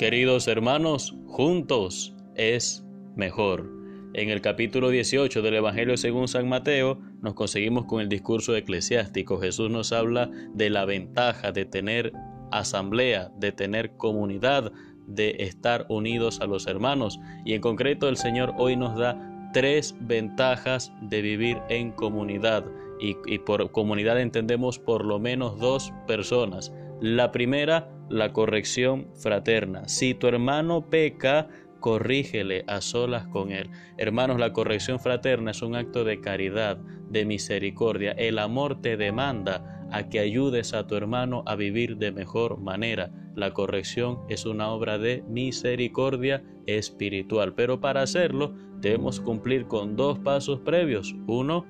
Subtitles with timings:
[0.00, 2.82] Queridos hermanos, juntos es
[3.16, 3.70] mejor.
[4.14, 9.38] En el capítulo 18 del Evangelio según San Mateo nos conseguimos con el discurso eclesiástico.
[9.38, 12.14] Jesús nos habla de la ventaja de tener
[12.50, 14.72] asamblea, de tener comunidad,
[15.06, 17.20] de estar unidos a los hermanos.
[17.44, 22.64] Y en concreto el Señor hoy nos da tres ventajas de vivir en comunidad.
[23.00, 26.72] Y, y por comunidad entendemos por lo menos dos personas.
[27.00, 29.88] La primera, la corrección fraterna.
[29.88, 31.48] Si tu hermano peca,
[31.80, 33.70] corrígele a solas con él.
[33.96, 36.76] Hermanos, la corrección fraterna es un acto de caridad,
[37.08, 38.12] de misericordia.
[38.12, 43.10] El amor te demanda a que ayudes a tu hermano a vivir de mejor manera.
[43.34, 50.18] La corrección es una obra de misericordia espiritual, pero para hacerlo debemos cumplir con dos
[50.18, 51.14] pasos previos.
[51.26, 51.66] Uno,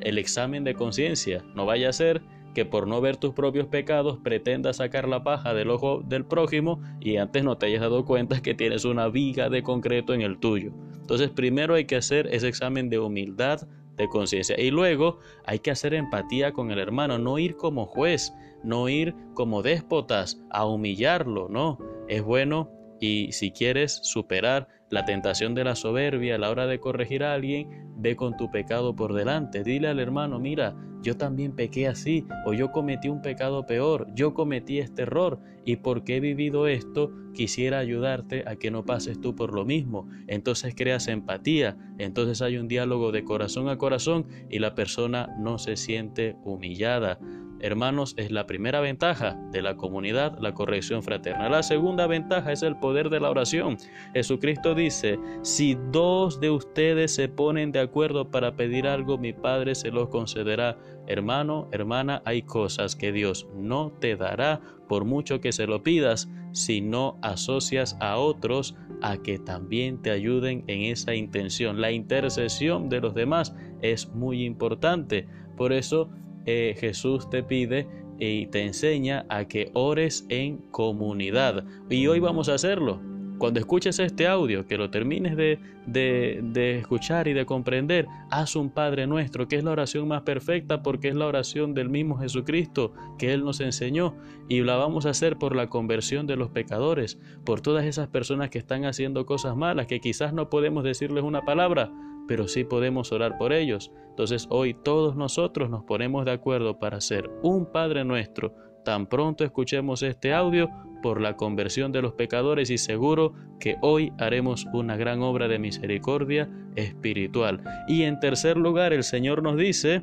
[0.00, 1.44] el examen de conciencia.
[1.54, 2.22] No vaya a ser
[2.54, 6.80] que por no ver tus propios pecados pretendas sacar la paja del ojo del prójimo
[7.00, 10.38] y antes no te hayas dado cuenta que tienes una viga de concreto en el
[10.38, 10.72] tuyo.
[11.00, 14.58] Entonces primero hay que hacer ese examen de humildad, de conciencia.
[14.58, 19.14] Y luego hay que hacer empatía con el hermano, no ir como juez, no ir
[19.34, 21.78] como déspotas a humillarlo, no.
[22.08, 22.70] Es bueno
[23.00, 27.34] y si quieres superar la tentación de la soberbia a la hora de corregir a
[27.34, 29.62] alguien, ve con tu pecado por delante.
[29.62, 34.34] Dile al hermano, mira, yo también pequé así, o yo cometí un pecado peor, yo
[34.34, 39.36] cometí este error, y porque he vivido esto, quisiera ayudarte a que no pases tú
[39.36, 40.08] por lo mismo.
[40.26, 45.58] Entonces creas empatía, entonces hay un diálogo de corazón a corazón y la persona no
[45.58, 47.18] se siente humillada.
[47.60, 51.48] Hermanos, es la primera ventaja de la comunidad, la corrección fraterna.
[51.48, 53.76] La segunda ventaja es el poder de la oración.
[54.14, 59.74] Jesucristo dice, si dos de ustedes se ponen de acuerdo para pedir algo, mi Padre
[59.74, 60.78] se lo concederá.
[61.06, 66.28] Hermano, hermana, hay cosas que Dios no te dará por mucho que se lo pidas
[66.52, 71.80] si no asocias a otros a que también te ayuden en esa intención.
[71.80, 75.28] La intercesión de los demás es muy importante.
[75.56, 76.10] Por eso
[76.50, 77.86] eh, Jesús te pide
[78.18, 81.62] y te enseña a que ores en comunidad.
[81.90, 83.02] Y hoy vamos a hacerlo.
[83.36, 88.70] Cuando escuches este audio, que lo termines de, de, escuchar y de comprender, haz un
[88.70, 92.94] Padre nuestro, que es la oración más perfecta porque es la oración del mismo Jesucristo
[93.18, 94.16] que Él nos enseñó
[94.48, 98.48] y la vamos a hacer por la conversión de los pecadores, por todas esas personas
[98.48, 101.92] que están haciendo cosas malas, que quizás no podemos decirles una palabra,
[102.28, 103.90] pero sí podemos orar por ellos.
[104.10, 108.54] Entonces hoy todos nosotros nos ponemos de acuerdo para ser un Padre nuestro.
[108.84, 110.68] Tan pronto escuchemos este audio
[111.02, 115.58] por la conversión de los pecadores y seguro que hoy haremos una gran obra de
[115.58, 117.62] misericordia espiritual.
[117.88, 120.02] Y en tercer lugar, el Señor nos dice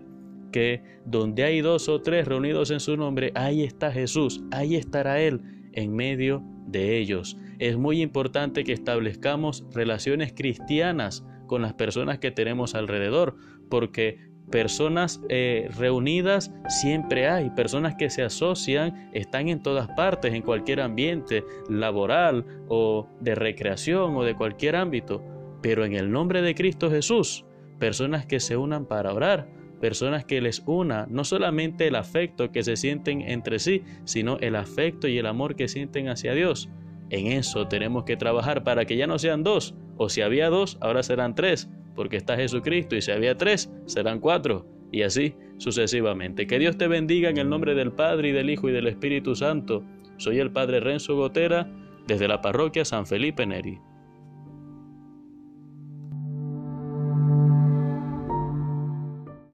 [0.52, 5.20] que donde hay dos o tres reunidos en su nombre, ahí está Jesús, ahí estará
[5.20, 5.42] Él
[5.74, 7.38] en medio de ellos.
[7.60, 13.36] Es muy importante que establezcamos relaciones cristianas con las personas que tenemos alrededor,
[13.70, 14.20] porque
[14.50, 20.82] personas eh, reunidas siempre hay, personas que se asocian, están en todas partes, en cualquier
[20.82, 25.24] ambiente laboral o de recreación o de cualquier ámbito,
[25.62, 27.46] pero en el nombre de Cristo Jesús,
[27.80, 29.50] personas que se unan para orar,
[29.82, 34.56] personas que les una no solamente el afecto que se sienten entre sí, sino el
[34.56, 36.70] afecto y el amor que sienten hacia Dios.
[37.10, 40.78] En eso tenemos que trabajar para que ya no sean dos, o si había dos,
[40.82, 46.48] ahora serán tres, porque está Jesucristo, y si había tres, serán cuatro, y así sucesivamente.
[46.48, 49.36] Que Dios te bendiga en el nombre del Padre y del Hijo y del Espíritu
[49.36, 49.84] Santo.
[50.18, 51.70] Soy el Padre Renzo Gotera,
[52.08, 53.80] desde la parroquia San Felipe Neri.